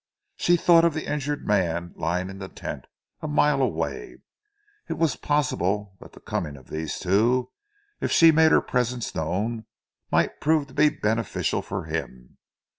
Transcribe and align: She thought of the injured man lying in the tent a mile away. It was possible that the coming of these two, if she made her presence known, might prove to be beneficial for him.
She 0.35 0.57
thought 0.57 0.83
of 0.83 0.95
the 0.95 1.05
injured 1.05 1.45
man 1.45 1.93
lying 1.95 2.31
in 2.31 2.39
the 2.39 2.47
tent 2.49 2.85
a 3.21 3.27
mile 3.27 3.61
away. 3.61 4.17
It 4.89 4.93
was 4.97 5.15
possible 5.15 5.95
that 5.99 6.13
the 6.13 6.19
coming 6.19 6.57
of 6.57 6.71
these 6.71 6.97
two, 6.97 7.51
if 7.99 8.11
she 8.11 8.31
made 8.31 8.51
her 8.51 8.61
presence 8.61 9.13
known, 9.13 9.65
might 10.11 10.41
prove 10.41 10.65
to 10.69 10.73
be 10.73 10.89
beneficial 10.89 11.61
for 11.61 11.83
him. 11.83 12.39